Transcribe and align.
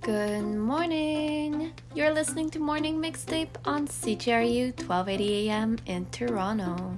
Good 0.00 0.44
morning! 0.44 1.72
You're 1.94 2.14
listening 2.14 2.48
to 2.50 2.58
Morning 2.58 2.98
Mixtape 2.98 3.50
on 3.66 3.86
CJRU 3.86 4.74
1280 4.78 5.50
AM 5.50 5.76
in 5.84 6.06
Toronto. 6.06 6.96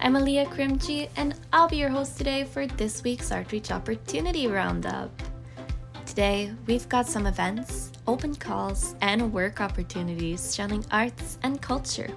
I'm 0.00 0.14
Aliyah 0.14 0.48
Krimchi, 0.48 1.08
and 1.16 1.36
I'll 1.52 1.68
be 1.68 1.76
your 1.76 1.90
host 1.90 2.18
today 2.18 2.42
for 2.42 2.66
this 2.66 3.04
week's 3.04 3.30
Artreach 3.30 3.70
Opportunity 3.70 4.48
Roundup. 4.48 5.12
Today, 6.06 6.52
we've 6.66 6.88
got 6.88 7.06
some 7.06 7.26
events, 7.26 7.92
open 8.08 8.34
calls, 8.34 8.96
and 9.00 9.32
work 9.32 9.60
opportunities 9.60 10.52
showing 10.52 10.84
arts 10.90 11.38
and 11.44 11.62
culture. 11.62 12.10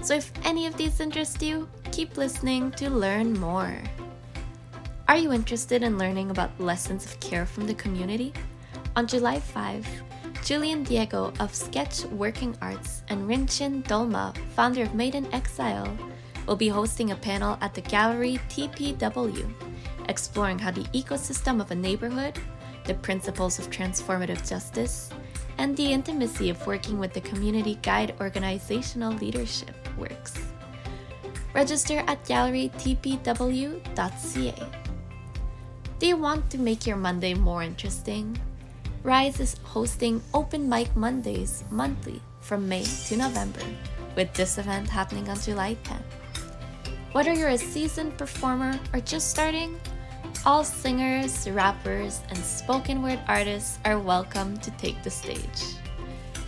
So 0.00 0.14
if 0.14 0.30
any 0.44 0.66
of 0.66 0.76
these 0.76 1.00
interest 1.00 1.42
you, 1.42 1.68
keep 1.90 2.16
listening 2.16 2.70
to 2.72 2.88
learn 2.88 3.32
more. 3.40 3.82
Are 5.08 5.16
you 5.16 5.32
interested 5.32 5.82
in 5.82 5.98
learning 5.98 6.30
about 6.30 6.60
lessons 6.60 7.04
of 7.04 7.18
care 7.18 7.46
from 7.46 7.66
the 7.66 7.74
community? 7.74 8.32
On 8.96 9.06
July 9.06 9.38
5, 9.38 9.86
Julian 10.42 10.82
Diego 10.82 11.30
of 11.38 11.54
Sketch 11.54 12.06
Working 12.06 12.56
Arts 12.62 13.02
and 13.08 13.28
Rinchen 13.28 13.84
Dolma, 13.84 14.34
founder 14.54 14.84
of 14.84 14.94
Made 14.94 15.14
in 15.14 15.30
Exile, 15.34 15.94
will 16.46 16.56
be 16.56 16.68
hosting 16.68 17.10
a 17.10 17.16
panel 17.16 17.58
at 17.60 17.74
the 17.74 17.82
Gallery 17.82 18.40
TPW, 18.48 19.52
exploring 20.08 20.58
how 20.58 20.70
the 20.70 20.88
ecosystem 20.94 21.60
of 21.60 21.70
a 21.70 21.74
neighborhood, 21.74 22.38
the 22.84 22.94
principles 22.94 23.58
of 23.58 23.68
transformative 23.68 24.48
justice, 24.48 25.10
and 25.58 25.76
the 25.76 25.92
intimacy 25.92 26.48
of 26.48 26.66
working 26.66 26.98
with 26.98 27.12
the 27.12 27.20
community 27.20 27.78
guide 27.82 28.14
organizational 28.18 29.12
leadership 29.12 29.76
works. 29.98 30.38
Register 31.52 32.02
at 32.06 32.24
gallerytpw.ca. 32.24 34.54
Do 35.98 36.06
you 36.06 36.16
want 36.16 36.48
to 36.48 36.56
make 36.56 36.86
your 36.86 36.96
Monday 36.96 37.34
more 37.34 37.62
interesting? 37.62 38.38
Rise 39.06 39.38
is 39.38 39.54
hosting 39.62 40.20
Open 40.34 40.68
Mic 40.68 40.96
Mondays 40.96 41.62
monthly 41.70 42.20
from 42.40 42.68
May 42.68 42.82
to 42.82 43.16
November, 43.16 43.62
with 44.16 44.34
this 44.34 44.58
event 44.58 44.90
happening 44.90 45.28
on 45.28 45.38
July 45.38 45.76
10th. 45.84 46.02
Whether 47.12 47.32
you're 47.32 47.50
a 47.50 47.56
seasoned 47.56 48.18
performer 48.18 48.80
or 48.92 48.98
just 48.98 49.30
starting, 49.30 49.78
all 50.44 50.64
singers, 50.64 51.48
rappers, 51.48 52.22
and 52.30 52.38
spoken 52.38 53.00
word 53.00 53.20
artists 53.28 53.78
are 53.84 54.00
welcome 54.00 54.58
to 54.58 54.72
take 54.72 55.00
the 55.04 55.10
stage. 55.10 55.78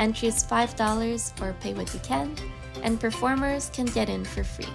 Entry 0.00 0.26
is 0.26 0.42
$5 0.42 1.40
or 1.40 1.54
pay 1.60 1.74
what 1.74 1.94
you 1.94 2.00
can, 2.00 2.34
and 2.82 2.98
performers 2.98 3.70
can 3.72 3.86
get 3.86 4.08
in 4.08 4.24
for 4.24 4.42
free. 4.42 4.74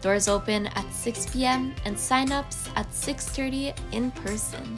Doors 0.00 0.26
open 0.26 0.66
at 0.66 0.92
6 0.92 1.26
p.m. 1.26 1.76
and 1.84 1.96
sign-ups 1.96 2.68
at 2.74 2.90
6:30 2.90 3.72
in 3.92 4.10
person. 4.10 4.76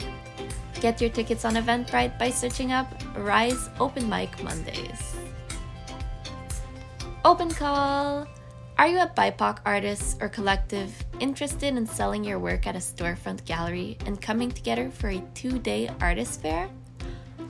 Get 0.81 0.99
your 0.99 1.11
tickets 1.11 1.45
on 1.45 1.53
Eventbrite 1.53 2.17
by 2.17 2.31
searching 2.31 2.71
up 2.71 2.91
Rise 3.15 3.69
Open 3.79 4.09
Mic 4.09 4.41
Mondays. 4.43 5.15
Open 7.23 7.51
call! 7.51 8.25
Are 8.79 8.87
you 8.87 8.99
a 8.99 9.05
BIPOC 9.15 9.59
artist 9.63 10.17
or 10.21 10.27
collective 10.27 10.91
interested 11.19 11.77
in 11.77 11.85
selling 11.85 12.23
your 12.23 12.39
work 12.39 12.65
at 12.65 12.75
a 12.75 12.79
storefront 12.79 13.45
gallery 13.45 13.95
and 14.07 14.19
coming 14.19 14.49
together 14.49 14.89
for 14.89 15.09
a 15.09 15.21
two 15.35 15.59
day 15.59 15.87
artist 16.01 16.41
fair? 16.41 16.67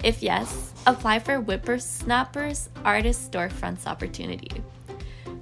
If 0.04 0.22
yes, 0.22 0.74
apply 0.86 1.20
for 1.20 1.40
Whippersnapper's 1.40 2.68
Artist 2.84 3.32
Storefronts 3.32 3.88
opportunity. 3.88 4.62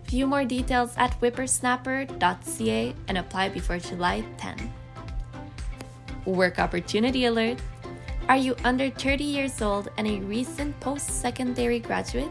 View 0.05 0.27
more 0.27 0.45
details 0.45 0.93
at 0.95 1.19
whippersnapper.ca 1.21 2.95
and 3.07 3.17
apply 3.17 3.49
before 3.49 3.79
July 3.79 4.23
10. 4.37 4.73
Work 6.25 6.59
opportunity 6.59 7.25
alert! 7.25 7.59
Are 8.29 8.37
you 8.37 8.55
under 8.63 8.91
30 8.91 9.23
years 9.23 9.59
old 9.59 9.89
and 9.97 10.05
a 10.05 10.19
recent 10.19 10.79
post 10.81 11.09
secondary 11.19 11.79
graduate? 11.79 12.29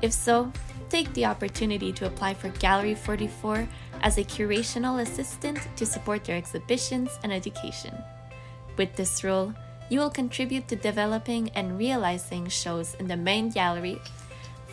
If 0.00 0.12
so, 0.12 0.52
take 0.88 1.12
the 1.14 1.26
opportunity 1.26 1.92
to 1.94 2.06
apply 2.06 2.34
for 2.34 2.50
Gallery 2.50 2.94
44 2.94 3.66
as 4.02 4.18
a 4.18 4.22
curatorial 4.22 5.02
assistant 5.02 5.58
to 5.74 5.84
support 5.84 6.22
their 6.22 6.36
exhibitions 6.36 7.18
and 7.24 7.32
education. 7.32 7.92
With 8.76 8.94
this 8.94 9.24
role, 9.24 9.52
you 9.90 9.98
will 9.98 10.10
contribute 10.10 10.68
to 10.68 10.76
developing 10.76 11.50
and 11.56 11.76
realizing 11.76 12.46
shows 12.46 12.94
in 13.00 13.08
the 13.08 13.16
main 13.16 13.50
gallery, 13.50 14.00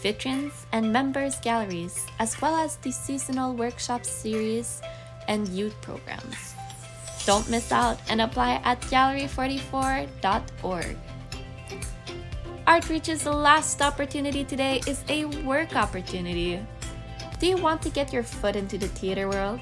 vitrines, 0.03 0.65
and 0.71 0.93
members' 0.93 1.39
galleries, 1.39 2.05
as 2.19 2.39
well 2.39 2.57
as 2.57 2.75
the 2.75 2.91
seasonal 2.91 3.55
workshop 3.55 4.05
series 4.05 4.83
and 5.27 5.47
youth 5.47 5.73
programs. 5.81 6.53
Don't 7.25 7.49
miss 7.49 7.71
out 7.71 7.97
and 8.09 8.21
apply 8.21 8.61
at 8.65 8.81
gallery44.org. 8.81 10.97
Artreach's 12.67 13.25
last 13.25 13.81
opportunity 13.81 14.43
today 14.43 14.81
is 14.87 15.03
a 15.09 15.25
work 15.43 15.75
opportunity. 15.75 16.59
Do 17.39 17.47
you 17.47 17.57
want 17.57 17.81
to 17.81 17.89
get 17.89 18.13
your 18.13 18.23
foot 18.23 18.55
into 18.55 18.77
the 18.77 18.87
theater 18.87 19.27
world? 19.29 19.59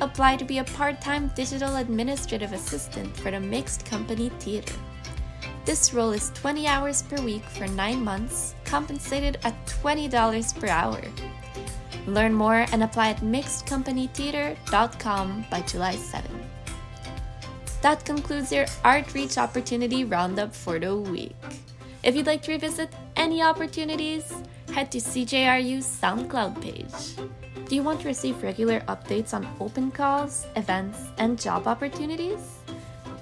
Apply 0.00 0.36
to 0.36 0.44
be 0.44 0.58
a 0.58 0.64
part 0.64 1.00
time 1.00 1.32
digital 1.34 1.76
administrative 1.76 2.52
assistant 2.52 3.16
for 3.16 3.30
the 3.30 3.40
Mixed 3.40 3.84
Company 3.84 4.30
Theatre. 4.40 4.74
This 5.64 5.92
role 5.92 6.12
is 6.12 6.30
20 6.34 6.66
hours 6.66 7.02
per 7.02 7.20
week 7.22 7.44
for 7.44 7.66
9 7.66 8.02
months, 8.02 8.54
compensated 8.64 9.38
at 9.44 9.54
$20 9.66 10.58
per 10.58 10.68
hour. 10.68 11.02
Learn 12.06 12.32
more 12.32 12.64
and 12.72 12.82
apply 12.82 13.10
at 13.10 13.20
mixedcompanytheatre.com 13.20 15.44
by 15.50 15.60
July 15.62 15.96
7. 15.96 16.30
That 17.80 18.04
concludes 18.04 18.50
your 18.50 18.64
Artreach 18.84 19.38
Opportunity 19.38 20.04
Roundup 20.04 20.52
for 20.52 20.80
the 20.80 20.96
week. 20.96 21.36
If 22.02 22.16
you'd 22.16 22.26
like 22.26 22.42
to 22.42 22.52
revisit 22.52 22.92
any 23.14 23.40
opportunities, 23.40 24.32
head 24.74 24.90
to 24.92 24.98
CJRU's 24.98 25.86
SoundCloud 25.86 26.60
page. 26.60 27.14
Do 27.68 27.76
you 27.76 27.84
want 27.84 28.00
to 28.00 28.08
receive 28.08 28.42
regular 28.42 28.80
updates 28.88 29.32
on 29.32 29.46
open 29.60 29.92
calls, 29.92 30.46
events, 30.56 30.98
and 31.18 31.40
job 31.40 31.68
opportunities? 31.68 32.58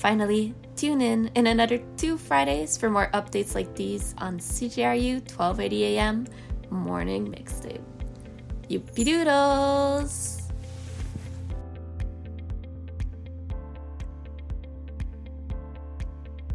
Finally, 0.00 0.54
tune 0.76 1.02
in 1.02 1.30
in 1.34 1.46
another 1.46 1.76
two 1.98 2.16
Fridays 2.16 2.78
for 2.78 2.88
more 2.88 3.10
updates 3.12 3.54
like 3.54 3.76
these 3.76 4.14
on 4.16 4.38
CJRU 4.38 5.20
1280 5.28 5.84
AM 5.84 6.26
Morning 6.70 7.30
Mixtape. 7.30 7.84
Yippee 8.70 9.04
doodles! 9.04 10.29